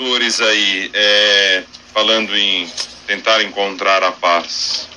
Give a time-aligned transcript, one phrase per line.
[0.00, 2.70] governadores aí é, falando em
[3.04, 4.88] tentar encontrar a paz?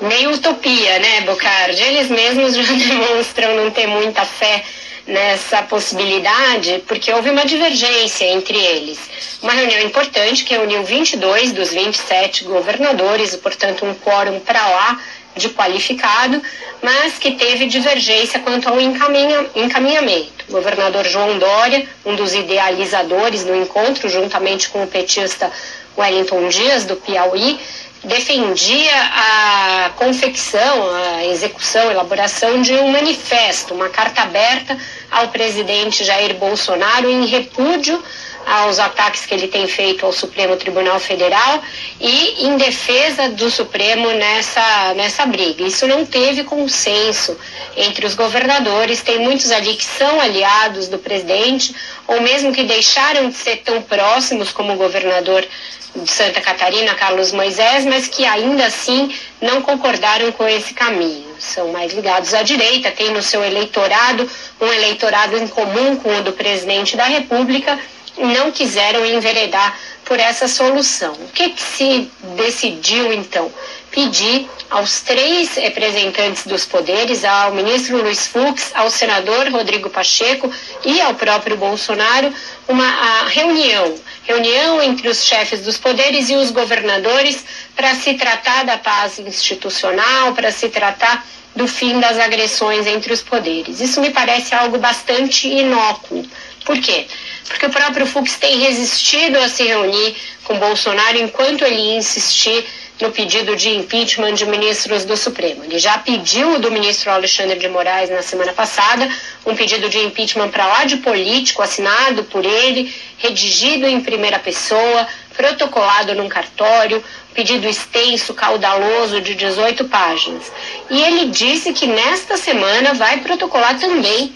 [0.00, 1.82] Meio utopia, né, Bocardi?
[1.82, 4.64] Eles mesmos já demonstram não ter muita fé
[5.06, 8.98] nessa possibilidade, porque houve uma divergência entre eles.
[9.42, 15.00] Uma reunião importante que reuniu 22 dos 27 governadores, portanto, um quórum para lá
[15.36, 16.42] de qualificado,
[16.82, 20.44] mas que teve divergência quanto ao encaminha, encaminhamento.
[20.48, 25.50] O governador João Dória, um dos idealizadores do encontro, juntamente com o petista
[25.96, 27.58] Wellington Dias, do Piauí,
[28.04, 34.76] defendia a confecção, a execução, a elaboração de um manifesto, uma carta aberta
[35.10, 38.02] ao presidente Jair Bolsonaro em repúdio
[38.46, 41.62] aos ataques que ele tem feito ao Supremo Tribunal Federal
[42.00, 45.64] e em defesa do Supremo nessa, nessa briga.
[45.64, 47.36] Isso não teve consenso
[47.76, 51.74] entre os governadores, tem muitos ali que são aliados do presidente,
[52.06, 55.46] ou mesmo que deixaram de ser tão próximos como o governador
[55.94, 61.34] de Santa Catarina, Carlos Moisés, mas que ainda assim não concordaram com esse caminho.
[61.38, 64.28] São mais ligados à direita, tem no seu eleitorado
[64.60, 67.78] um eleitorado em comum com o do presidente da República,
[68.18, 71.12] não quiseram enveredar por essa solução.
[71.14, 73.50] O que, que se decidiu então?
[73.90, 80.50] Pedir aos três representantes dos poderes, ao ministro Luiz Fux, ao senador Rodrigo Pacheco
[80.84, 82.32] e ao próprio Bolsonaro,
[82.66, 87.44] uma reunião, reunião entre os chefes dos poderes e os governadores
[87.76, 93.22] para se tratar da paz institucional, para se tratar do fim das agressões entre os
[93.22, 93.80] poderes.
[93.80, 96.26] Isso me parece algo bastante inócuo.
[96.64, 97.06] Por quê?
[97.48, 102.64] Porque o próprio Fux tem resistido a se reunir com Bolsonaro enquanto ele insistir
[103.00, 105.64] no pedido de impeachment de ministros do Supremo.
[105.64, 109.08] Ele já pediu do ministro Alexandre de Moraes na semana passada
[109.44, 115.06] um pedido de impeachment para lá de político, assinado por ele, redigido em primeira pessoa,
[115.36, 117.02] protocolado num cartório,
[117.34, 120.52] pedido extenso, caudaloso de 18 páginas.
[120.88, 124.32] E ele disse que nesta semana vai protocolar também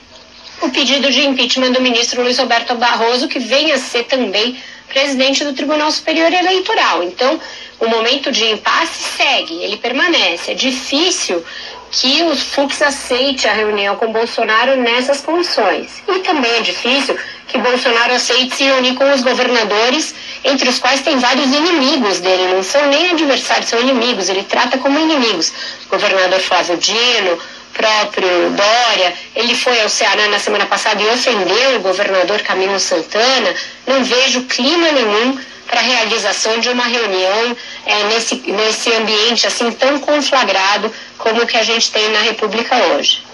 [0.62, 4.56] o pedido de impeachment do ministro Luiz Roberto Barroso, que vem a ser também
[4.88, 7.02] presidente do Tribunal Superior Eleitoral.
[7.02, 7.40] Então,
[7.78, 10.52] o momento de impasse segue, ele permanece.
[10.52, 11.44] É difícil
[11.90, 16.02] que o Fux aceite a reunião com Bolsonaro nessas condições.
[16.08, 17.16] E também é difícil
[17.46, 20.14] que Bolsonaro aceite se reunir com os governadores,
[20.44, 24.78] entre os quais tem vários inimigos dele, não são nem adversários, são inimigos, ele trata
[24.78, 25.52] como inimigos.
[25.88, 27.38] Governador Flávio Dino,
[27.76, 33.54] próprio Dória, ele foi ao Ceará na semana passada e ofendeu o governador Camilo Santana.
[33.86, 39.70] Não vejo clima nenhum para a realização de uma reunião é, nesse, nesse ambiente assim
[39.72, 43.25] tão conflagrado como o que a gente tem na República hoje.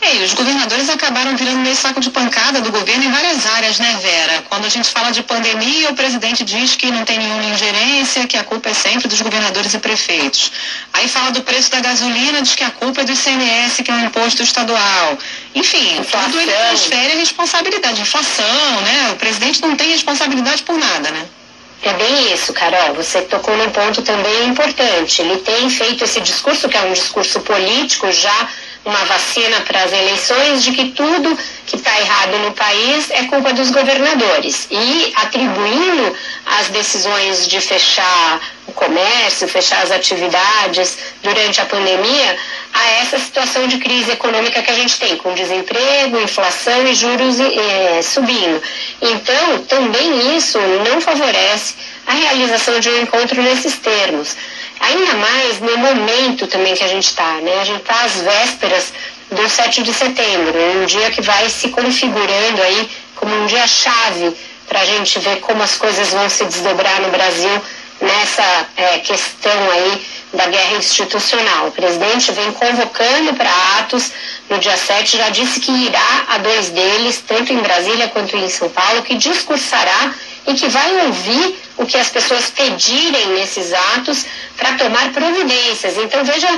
[0.00, 3.80] É, e os governadores acabaram virando meio saco de pancada do governo em várias áreas,
[3.80, 4.44] né, Vera?
[4.48, 8.36] Quando a gente fala de pandemia, o presidente diz que não tem nenhuma ingerência, que
[8.36, 10.52] a culpa é sempre dos governadores e prefeitos.
[10.92, 13.94] Aí fala do preço da gasolina, diz que a culpa é do ICMS, que é
[13.94, 15.18] um imposto estadual.
[15.54, 16.30] Enfim, inflação.
[16.30, 18.00] tudo ele transfere a responsabilidade.
[18.00, 19.10] Inflação, né?
[19.12, 21.26] O presidente não tem responsabilidade por nada, né?
[21.82, 22.94] É bem isso, Carol.
[22.94, 25.22] Você tocou num ponto também importante.
[25.22, 28.48] Ele tem feito esse discurso, que é um discurso político já
[28.84, 33.52] uma vacina para as eleições de que tudo que está errado no país é culpa
[33.52, 36.16] dos governadores e atribuindo
[36.46, 42.36] as decisões de fechar o comércio, fechar as atividades durante a pandemia
[42.72, 47.40] a essa situação de crise econômica que a gente tem, com desemprego, inflação e juros
[47.40, 48.62] eh, subindo.
[49.00, 51.74] Então, também isso não favorece
[52.06, 54.36] a realização de um encontro nesses termos.
[54.80, 57.60] Ainda mais no momento também que a gente está, né?
[57.60, 58.92] A gente está às vésperas
[59.30, 64.34] do 7 de setembro, um dia que vai se configurando aí como um dia chave
[64.66, 67.62] para a gente ver como as coisas vão se desdobrar no Brasil
[68.00, 71.68] nessa é, questão aí da guerra institucional.
[71.68, 74.12] O presidente vem convocando para atos
[74.48, 78.48] no dia 7, já disse que irá a dois deles, tanto em Brasília quanto em
[78.48, 80.14] São Paulo, que discursará
[80.48, 84.24] e que vai ouvir o que as pessoas pedirem nesses atos
[84.56, 85.96] para tomar providências.
[85.96, 86.48] Então, veja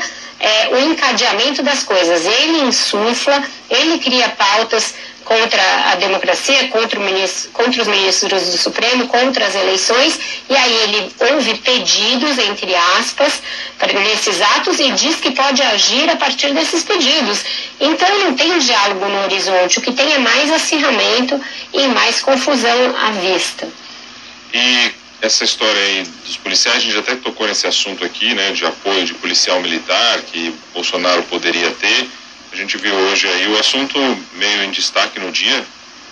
[0.40, 2.24] é, o encadeamento das coisas.
[2.24, 4.94] Ele insufla, ele cria pautas
[5.24, 10.74] contra a democracia, contra, ministro, contra, os ministros do Supremo, contra as eleições, e aí
[10.84, 13.40] ele ouve pedidos, entre aspas,
[13.94, 17.44] nesses atos e diz que pode agir a partir desses pedidos.
[17.78, 21.40] Então não tem diálogo no horizonte, o que tem é mais acirramento
[21.72, 23.68] e mais confusão à vista.
[24.52, 24.92] E
[25.22, 29.04] essa história aí dos policiais, a gente até tocou nesse assunto aqui, né, de apoio
[29.04, 32.08] de policial militar que Bolsonaro poderia ter.
[32.52, 33.98] A gente viu hoje aí o assunto
[34.34, 35.64] meio em destaque no dia,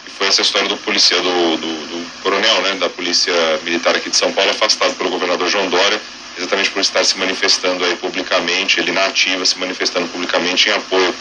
[0.07, 3.33] E foi essa história do polícia, do, do, do coronel, né, da polícia
[3.65, 6.01] militar aqui de São Paulo, afastado pelo governador João Dória,
[6.37, 11.15] exatamente por estar se manifestando aí publicamente, ele na ativa, se manifestando publicamente em apoio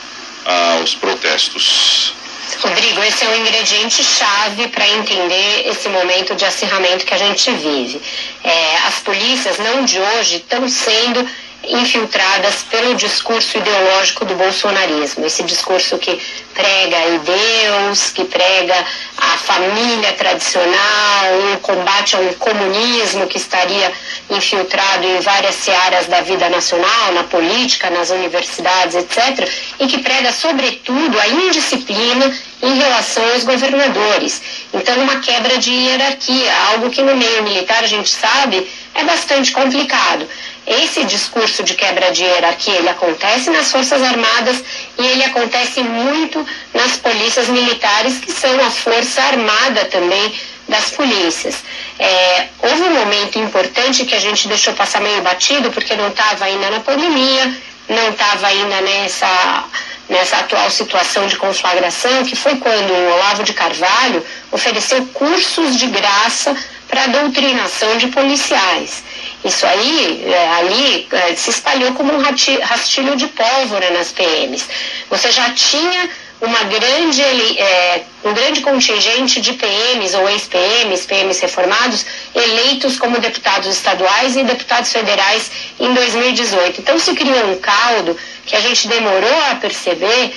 [0.77, 2.13] aos protestos.
[2.62, 7.51] Rodrigo, esse é um ingrediente chave para entender esse momento de acirramento que a gente
[7.51, 8.01] vive.
[8.44, 11.27] É, as polícias, não de hoje, estão sendo
[11.69, 16.19] infiltradas pelo discurso ideológico do bolsonarismo, esse discurso que
[16.53, 16.97] prega
[17.27, 18.75] Deus, que prega
[19.17, 23.91] a família tradicional, o combate ao comunismo que estaria
[24.29, 29.49] infiltrado em várias searas da vida nacional, na política, nas universidades, etc.,
[29.79, 34.41] e que prega, sobretudo, a indisciplina em relação aos governadores.
[34.73, 39.51] Então, uma quebra de hierarquia, algo que no meio militar a gente sabe é bastante
[39.51, 40.27] complicado.
[40.67, 44.61] Esse discurso de quebra de hierarquia, ele acontece nas Forças Armadas
[44.99, 50.37] e ele acontece muito nas polícias militares, que são a força armada também
[50.67, 51.63] das polícias.
[51.97, 56.43] É, houve um momento importante que a gente deixou passar meio batido, porque não estava
[56.43, 57.55] ainda na pandemia,
[57.87, 59.63] não estava ainda nessa,
[60.09, 64.21] nessa atual situação de conflagração, que foi quando o Olavo de Carvalho
[64.51, 66.53] ofereceu cursos de graça
[66.89, 69.03] para doutrinação de policiais.
[69.43, 72.21] Isso aí, é, ali, é, se espalhou como um
[72.61, 74.67] rastilho de pólvora nas PMs.
[75.09, 76.09] Você já tinha
[76.41, 82.05] uma grande, é, um grande contingente de PMs ou ex-PMs, PMs reformados,
[82.35, 86.81] eleitos como deputados estaduais e deputados federais em 2018.
[86.81, 90.33] Então se criou um caldo que a gente demorou a perceber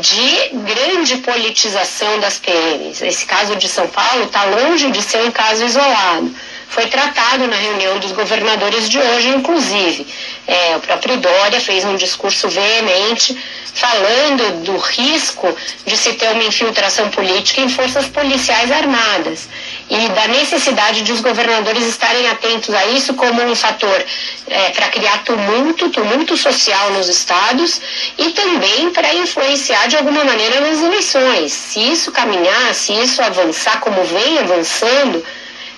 [0.00, 3.02] de grande politização das PMs.
[3.02, 6.34] Esse caso de São Paulo está longe de ser um caso isolado
[6.72, 10.06] foi tratado na reunião dos governadores de hoje, inclusive.
[10.46, 13.36] É, o próprio Dória fez um discurso veemente
[13.74, 15.54] falando do risco
[15.84, 19.48] de se ter uma infiltração política em forças policiais armadas
[19.90, 24.04] e da necessidade de os governadores estarem atentos a isso como um fator
[24.46, 27.82] é, para criar tumulto, tumulto social nos estados
[28.16, 31.52] e também para influenciar de alguma maneira nas eleições.
[31.52, 35.22] Se isso caminhar, se isso avançar como vem avançando,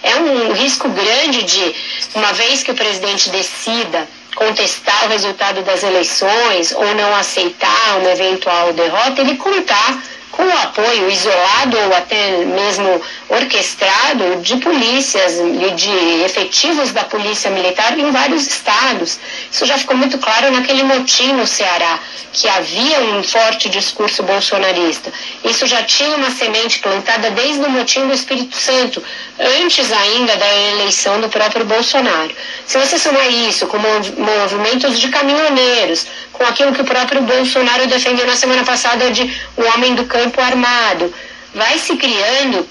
[0.05, 1.75] é um risco grande de,
[2.15, 4.07] uma vez que o presidente decida
[4.37, 10.03] contestar o resultado das eleições ou não aceitar uma eventual derrota, ele contar
[10.37, 17.97] com apoio isolado ou até mesmo orquestrado de polícias e de efetivos da polícia militar
[17.97, 19.19] em vários estados.
[19.51, 22.01] Isso já ficou muito claro naquele motim no Ceará,
[22.33, 25.13] que havia um forte discurso bolsonarista.
[25.45, 29.03] Isso já tinha uma semente plantada desde o motim do Espírito Santo,
[29.39, 32.35] antes ainda da eleição do próprio Bolsonaro.
[32.67, 38.27] Se você somar isso com movimentos de caminhoneiros, com aquilo que o próprio Bolsonaro defendeu
[38.27, 39.23] na semana passada de
[39.57, 41.13] um homem do campo armado,
[41.55, 42.69] vai se criando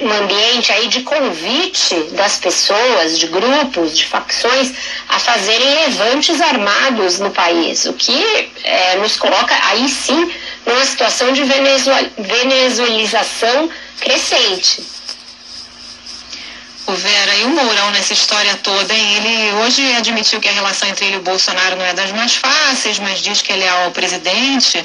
[0.00, 4.72] um ambiente aí de convite das pessoas, de grupos, de facções
[5.08, 10.32] a fazerem levantes armados no país, o que é, nos coloca aí sim
[10.64, 11.42] numa situação de
[12.18, 13.68] venezuelização
[14.00, 14.99] crescente.
[16.90, 19.16] O Vera, e o Mourão nessa história toda, hein?
[19.18, 22.34] Ele hoje admitiu que a relação entre ele e o Bolsonaro não é das mais
[22.34, 24.84] fáceis, mas diz que ele é o presidente.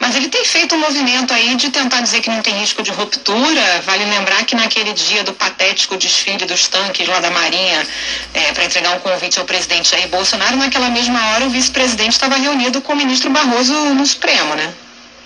[0.00, 2.90] Mas ele tem feito um movimento aí de tentar dizer que não tem risco de
[2.90, 3.82] ruptura.
[3.86, 7.86] Vale lembrar que naquele dia do patético desfile dos tanques lá da Marinha,
[8.34, 12.34] é, para entregar um convite ao presidente Jair Bolsonaro, naquela mesma hora o vice-presidente estava
[12.34, 14.74] reunido com o ministro Barroso no Supremo, né?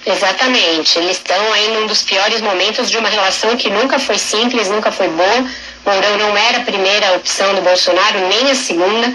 [0.04, 0.98] Exatamente.
[0.98, 4.92] Eles estão aí num dos piores momentos de uma relação que nunca foi simples, nunca
[4.92, 5.50] foi boa.
[5.88, 9.10] Mourão não era a primeira opção do Bolsonaro, nem a segunda,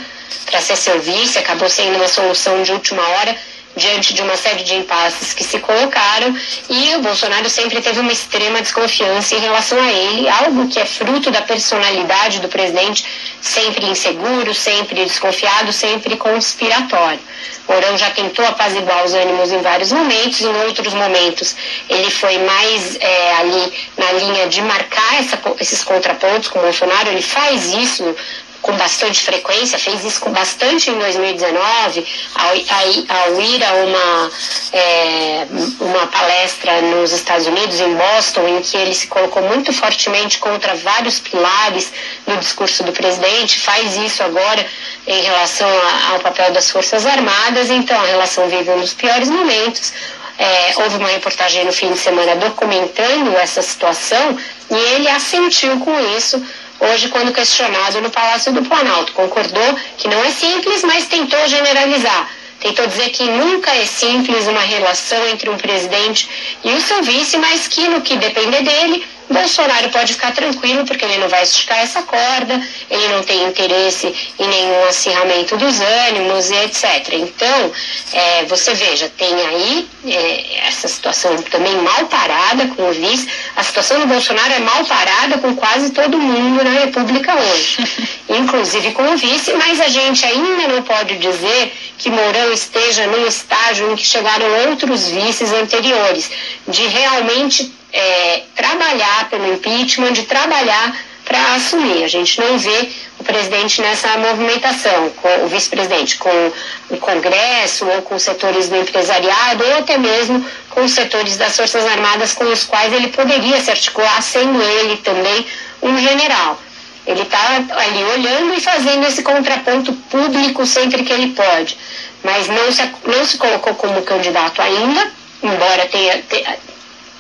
[0.47, 3.37] para ser seu vice, acabou sendo uma solução de última hora
[3.75, 6.35] diante de uma série de impasses que se colocaram
[6.69, 10.85] e o Bolsonaro sempre teve uma extrema desconfiança em relação a ele, algo que é
[10.85, 13.05] fruto da personalidade do presidente,
[13.41, 17.19] sempre inseguro, sempre desconfiado, sempre conspiratório.
[17.67, 21.55] Mourão já tentou apaziguar os ânimos em vários momentos, em outros momentos
[21.89, 27.09] ele foi mais é, ali na linha de marcar essa, esses contrapontos com o Bolsonaro,
[27.09, 28.15] ele faz isso
[28.63, 34.31] com bastante frequência, fez isso com bastante em 2019, ao, ao ir a uma,
[34.71, 35.47] é,
[35.81, 40.75] uma palestra nos Estados Unidos, em Boston, em que ele se colocou muito fortemente contra
[40.75, 41.91] vários pilares
[42.25, 44.65] no discurso do presidente, faz isso agora
[45.05, 49.29] em relação a, ao papel das Forças Armadas, então a relação vive um dos piores
[49.29, 49.93] momentos.
[50.39, 54.35] É, houve uma reportagem no fim de semana documentando essa situação
[54.71, 56.41] e ele assentiu com isso
[56.79, 59.13] hoje quando questionado no Palácio do Planalto.
[59.13, 62.29] Concordou que não é simples, mas tentou generalizar.
[62.59, 66.29] tentou dizer que nunca é simples uma relação entre um presidente
[66.63, 71.05] e o seu vice, mas que no que depender dele, Bolsonaro pode ficar tranquilo porque
[71.05, 76.49] ele não vai esticar essa corda, ele não tem interesse em nenhum acirramento dos ânimos
[76.49, 77.13] e etc.
[77.13, 77.71] Então,
[78.13, 83.27] é, você veja, tem aí é, essa situação também mal parada com o vice.
[83.55, 87.77] A situação do Bolsonaro é mal parada com quase todo mundo na República hoje,
[88.29, 93.25] inclusive com o vice, mas a gente ainda não pode dizer que Mourão esteja num
[93.25, 96.29] estágio em que chegaram outros vices anteriores,
[96.67, 100.95] de realmente é, trabalhar pelo impeachment, de trabalhar
[101.25, 102.03] para assumir.
[102.03, 105.11] A gente não vê o presidente nessa movimentação,
[105.43, 106.51] o vice-presidente, com
[106.89, 111.85] o Congresso, ou com setores do empresariado, ou até mesmo com os setores das Forças
[111.85, 115.45] Armadas com os quais ele poderia se articular, sendo ele também
[115.81, 116.59] um general.
[117.05, 121.77] Ele está ali olhando e fazendo esse contraponto público sempre que ele pode.
[122.23, 126.57] Mas não se, não se colocou como candidato ainda, embora tenha, tenha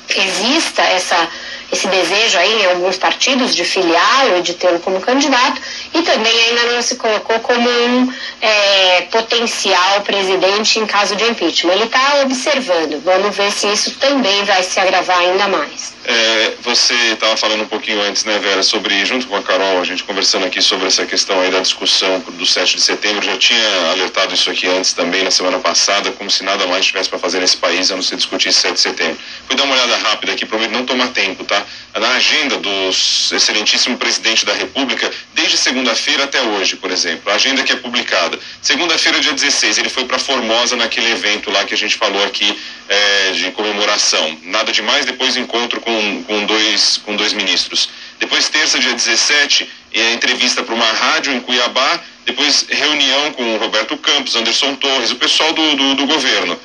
[0.09, 1.27] exista essa,
[1.71, 5.61] esse desejo aí em alguns partidos de filiá-lo e de tê-lo como candidato,
[5.93, 11.73] e também ainda não se colocou como um é, potencial presidente em caso de impeachment.
[11.73, 15.93] Ele está observando, vamos ver se isso também vai se agravar ainda mais.
[16.05, 19.85] É, você estava falando um pouquinho antes, né, Vera, sobre, junto com a Carol, a
[19.85, 23.91] gente conversando aqui sobre essa questão aí da discussão do 7 de setembro, já tinha
[23.91, 27.39] alertado isso aqui antes também, na semana passada, como se nada mais tivesse para fazer
[27.39, 29.17] nesse país a não ser discutir 7 de setembro.
[29.53, 31.63] Fui dar uma olhada rápida aqui, prometo não tomar tempo, tá?
[31.93, 37.61] Na agenda do excelentíssimo presidente da República, desde segunda-feira até hoje, por exemplo, a agenda
[37.61, 38.39] que é publicada.
[38.63, 42.59] Segunda-feira, dia 16, ele foi para Formosa naquele evento lá que a gente falou aqui
[42.89, 44.39] é, de comemoração.
[44.41, 47.89] Nada demais, depois encontro com, com, dois, com dois ministros.
[48.19, 51.99] Depois, terça, dia 17, é, entrevista para uma rádio em Cuiabá.
[52.25, 56.59] Depois, reunião com o Roberto Campos, Anderson Torres, o pessoal do, do, do governo.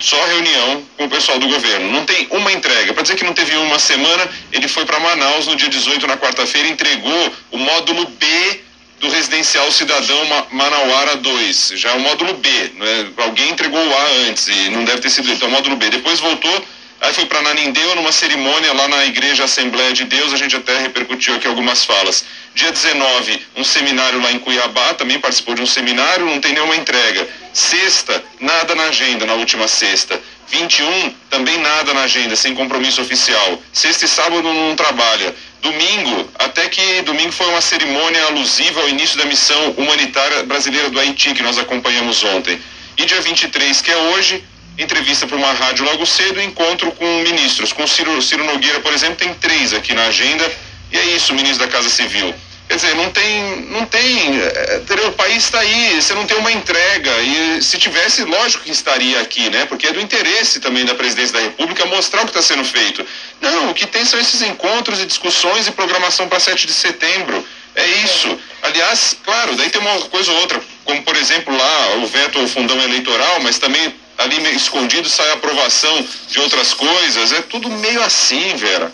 [0.00, 1.92] Só reunião com o pessoal do governo.
[1.92, 2.92] Não tem uma entrega.
[2.92, 6.16] Para dizer que não teve uma semana, ele foi para Manaus no dia 18, na
[6.16, 8.60] quarta-feira, entregou o módulo B
[9.00, 10.18] do residencial cidadão
[10.50, 13.08] Manauara 2, já é o módulo B, né?
[13.16, 15.88] alguém entregou o A antes e não deve ter sido então é o módulo B.
[15.88, 16.64] Depois voltou,
[17.00, 20.78] aí foi para Nanindeu numa cerimônia lá na Igreja Assembleia de Deus, a gente até
[20.78, 22.24] repercutiu aqui algumas falas.
[22.54, 26.76] Dia 19, um seminário lá em Cuiabá, também participou de um seminário, não tem nenhuma
[26.76, 27.28] entrega.
[27.52, 30.20] Sexta, nada na agenda na última sexta.
[30.48, 33.62] 21, também nada na agenda, sem compromisso oficial.
[33.72, 35.34] Sexta e sábado não trabalha.
[35.62, 40.98] Domingo, até que domingo foi uma cerimônia alusiva ao início da missão humanitária brasileira do
[40.98, 42.60] Haiti, que nós acompanhamos ontem.
[42.96, 44.42] E dia 23, que é hoje,
[44.82, 47.72] entrevista para uma rádio logo cedo, encontro com ministros.
[47.72, 50.50] Com Ciro, Ciro Nogueira, por exemplo, tem três aqui na agenda.
[50.92, 52.34] E é isso, ministro da Casa Civil.
[52.70, 56.52] Quer dizer, não tem, não tem, é, o país está aí, você não tem uma
[56.52, 59.64] entrega e se tivesse, lógico que estaria aqui, né?
[59.64, 63.04] Porque é do interesse também da presidência da República mostrar o que está sendo feito.
[63.40, 67.44] Não, o que tem são esses encontros e discussões e programação para 7 de setembro.
[67.74, 68.38] É isso.
[68.62, 72.46] Aliás, claro, daí tem uma coisa ou outra, como por exemplo lá o veto ao
[72.46, 77.32] fundão eleitoral, mas também ali escondido sai a aprovação de outras coisas.
[77.32, 78.92] É tudo meio assim, Vera.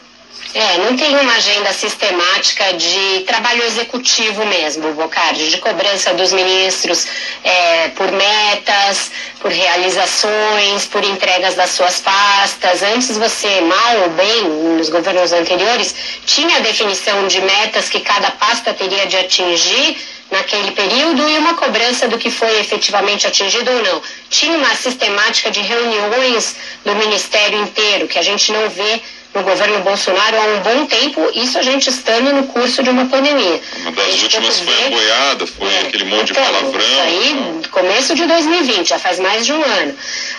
[0.54, 7.06] É, não tem uma agenda sistemática de trabalho executivo mesmo, Bocardi, de cobrança dos ministros
[7.44, 12.82] é, por metas, por realizações, por entregas das suas pastas.
[12.82, 14.44] Antes você, mal ou bem,
[14.78, 19.98] nos governos anteriores, tinha a definição de metas que cada pasta teria de atingir
[20.30, 24.02] naquele período e uma cobrança do que foi efetivamente atingido ou não.
[24.28, 29.00] Tinha uma sistemática de reuniões do ministério inteiro, que a gente não vê
[29.34, 33.06] no governo Bolsonaro há um bom tempo, isso a gente estando no curso de uma
[33.06, 33.60] pandemia.
[33.80, 36.80] Uma das últimas foi a boiada, foi é, aquele monte então, de palavrão.
[36.80, 39.94] Isso aí, começo de 2020, já faz mais de um ano.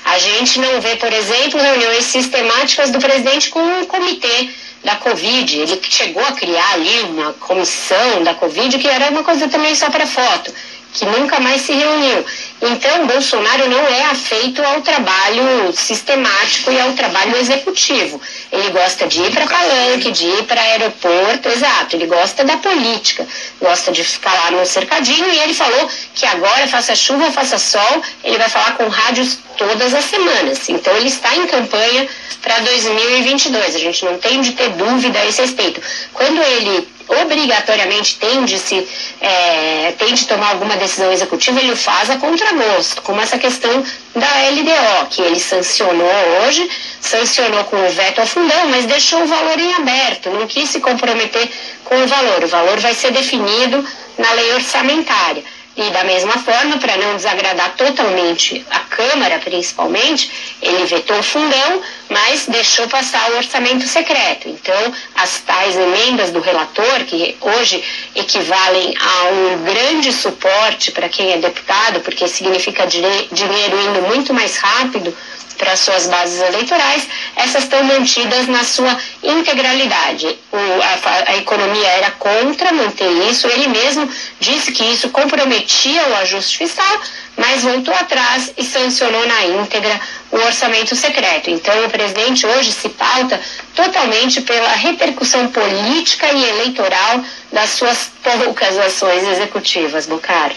[0.06, 4.50] A gente não vê, por exemplo, reuniões sistemáticas do presidente com um comitê
[4.84, 5.60] da Covid.
[5.60, 9.90] Ele chegou a criar ali uma comissão da Covid, que era uma coisa também só
[9.90, 10.52] para foto
[10.98, 12.26] que nunca mais se reuniu.
[12.60, 18.20] Então, Bolsonaro não é afeito ao trabalho sistemático e ao trabalho executivo.
[18.52, 21.96] Ele gosta de ir para palanque, de ir para aeroporto, exato.
[21.96, 23.28] Ele gosta da política,
[23.62, 25.30] gosta de ficar lá no cercadinho.
[25.30, 29.94] E ele falou que agora, faça chuva, faça sol, ele vai falar com rádios todas
[29.94, 30.68] as semanas.
[30.68, 32.08] Então, ele está em campanha
[32.48, 33.76] para 2022.
[33.76, 35.82] A gente não tem de ter dúvida a esse respeito.
[36.14, 36.88] Quando ele
[37.22, 38.88] obrigatoriamente tem de, se,
[39.20, 43.84] é, tem de tomar alguma decisão executiva, ele o faz a contragosto, como essa questão
[44.16, 46.10] da LDO, que ele sancionou
[46.42, 46.70] hoje,
[47.02, 50.80] sancionou com o veto ao fundão, mas deixou o valor em aberto, não quis se
[50.80, 51.50] comprometer
[51.84, 52.44] com o valor.
[52.44, 53.86] O valor vai ser definido
[54.18, 55.44] na lei orçamentária.
[55.78, 61.84] E da mesma forma, para não desagradar totalmente a Câmara, principalmente, ele vetou o fundão,
[62.10, 64.50] mas deixou passar o orçamento secreto.
[64.50, 67.84] Então, as tais emendas do relator, que hoje
[68.16, 74.58] equivalem a um grande suporte para quem é deputado, porque significa dinheiro indo muito mais
[74.58, 75.16] rápido
[75.58, 80.38] para suas bases eleitorais, essas estão mantidas na sua integralidade.
[80.52, 84.10] O, a, a, economia era contra manter isso, ele mesmo
[84.40, 87.02] disse que isso comprometia o ajuste fiscal,
[87.36, 90.00] mas voltou atrás e sancionou na íntegra
[90.32, 91.50] o orçamento secreto.
[91.50, 93.40] Então, o presidente hoje se pauta
[93.76, 100.52] totalmente pela repercussão política e eleitoral das suas poucas ações executivas, Bucar.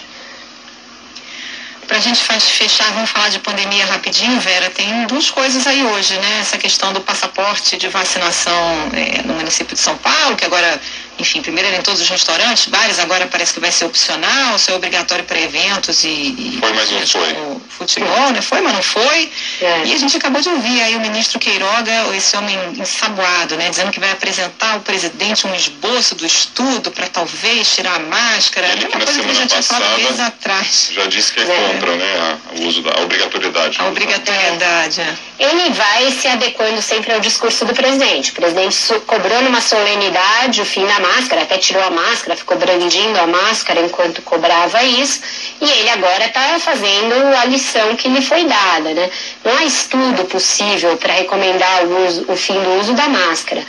[1.91, 4.69] Para a gente fechar, vamos falar de pandemia rapidinho, Vera.
[4.69, 6.39] Tem duas coisas aí hoje, né?
[6.39, 10.79] Essa questão do passaporte de vacinação é, no município de São Paulo, que agora
[11.21, 14.73] enfim, primeiro era em todos os restaurantes, bares, agora parece que vai ser opcional, ser
[14.73, 16.57] obrigatório para eventos e, e.
[16.59, 17.37] Foi, mas não foi.
[17.69, 18.41] Futebol, né?
[18.41, 19.31] Foi, mas não foi.
[19.61, 19.85] É.
[19.85, 23.69] E a gente acabou de ouvir aí o ministro Queiroga, esse homem ensaboado, né?
[23.69, 28.67] Dizendo que vai apresentar ao presidente um esboço do estudo para talvez tirar a máscara.
[28.69, 30.89] Ele que na semana passada atrás.
[30.93, 31.79] já disse que é, é.
[31.87, 33.77] Né, o uso da a obrigatoriedade.
[33.79, 35.15] A obrigatoriedade, é.
[35.39, 38.31] Ele vai se adequando sempre ao discurso do presidente.
[38.31, 43.19] O presidente cobrou numa solenidade o fim da máscara, até tirou a máscara, ficou brandindo
[43.19, 45.21] a máscara enquanto cobrava isso,
[45.59, 48.93] e ele agora está fazendo a lição que lhe foi dada.
[48.93, 49.09] Né?
[49.43, 53.65] Não há estudo possível para recomendar o, uso, o fim do uso da máscara.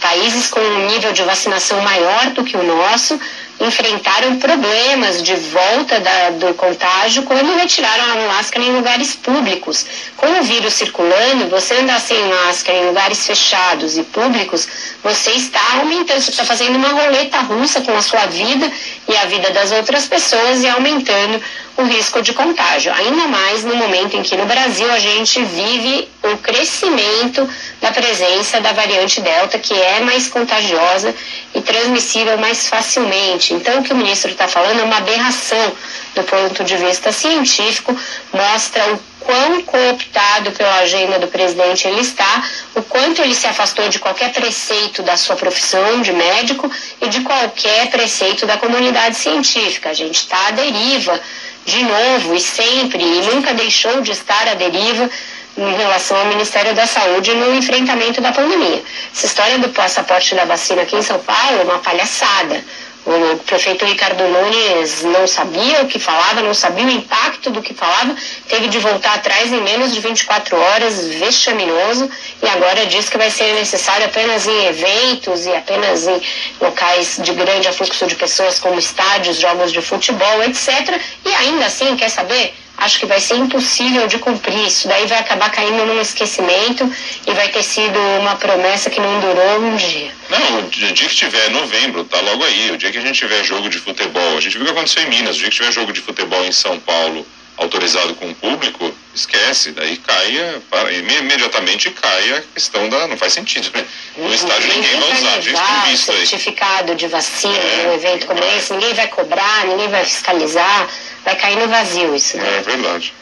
[0.00, 3.20] Países com um nível de vacinação maior do que o nosso
[3.60, 9.84] enfrentaram problemas de volta da, do contágio quando retiraram a máscara em lugares públicos.
[10.16, 14.66] Com o vírus circulando, você andar sem máscara em lugares fechados e públicos,
[15.02, 18.70] você está aumentando, você está fazendo uma roleta russa com a sua vida
[19.06, 21.40] e a vida das outras pessoas e aumentando
[21.80, 22.92] o risco de contágio.
[22.92, 27.48] Ainda mais no momento em que no Brasil a gente vive o crescimento
[27.80, 31.14] da presença da variante Delta, que é mais contagiosa
[31.54, 33.54] e transmissível mais facilmente.
[33.54, 35.72] Então, o que o ministro está falando é uma aberração
[36.14, 37.96] do ponto de vista científico,
[38.32, 43.88] mostra o quão cooptado pela agenda do presidente ele está, o quanto ele se afastou
[43.88, 49.90] de qualquer preceito da sua profissão de médico e de qualquer preceito da comunidade científica.
[49.90, 51.20] A gente está à deriva,
[51.70, 55.08] de novo e sempre, e nunca deixou de estar à deriva
[55.56, 58.82] em relação ao Ministério da Saúde no enfrentamento da pandemia.
[59.14, 62.64] Essa história do passaporte da vacina aqui em São Paulo é uma palhaçada.
[63.06, 67.72] O prefeito Ricardo Nunes não sabia o que falava, não sabia o impacto do que
[67.72, 68.14] falava,
[68.46, 72.10] teve de voltar atrás em menos de 24 horas, vexaminoso,
[72.42, 76.20] e agora diz que vai ser necessário apenas em eventos e apenas em
[76.60, 81.00] locais de grande afluxo de pessoas, como estádios, jogos de futebol, etc.
[81.24, 82.54] E ainda assim, quer saber?
[82.80, 84.66] Acho que vai ser impossível de cumprir.
[84.66, 86.90] Isso daí vai acabar caindo num esquecimento
[87.26, 90.12] e vai ter sido uma promessa que não durou um dia.
[90.28, 92.70] Não, o dia que tiver novembro, tá logo aí.
[92.70, 95.02] O dia que a gente tiver jogo de futebol, a gente viu o que aconteceu
[95.02, 95.36] em Minas.
[95.36, 99.72] O dia que tiver jogo de futebol em São Paulo autorizado com o público, esquece,
[99.72, 103.06] daí cai, para, imediatamente cai a questão da.
[103.06, 103.84] Não faz sentido, né?
[104.16, 104.34] No uhum.
[104.34, 106.26] estádio ninguém vai usar, tem visto aí.
[106.26, 110.88] certificado de vacina é, num evento como esse, ninguém vai cobrar, ninguém vai fiscalizar
[111.24, 112.36] vai cair no vazio isso.
[112.36, 112.58] Né?
[112.58, 113.12] É verdade.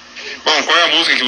[0.45, 1.17] Bom, qual é a música que